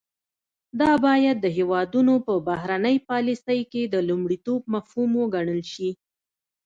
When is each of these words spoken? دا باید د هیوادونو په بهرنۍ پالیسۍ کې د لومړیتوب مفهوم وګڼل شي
دا 0.81 0.91
باید 1.05 1.37
د 1.41 1.47
هیوادونو 1.57 2.13
په 2.27 2.33
بهرنۍ 2.47 2.97
پالیسۍ 3.09 3.59
کې 3.71 3.83
د 3.93 3.95
لومړیتوب 4.09 4.61
مفهوم 4.73 5.11
وګڼل 5.21 5.61
شي 5.73 5.89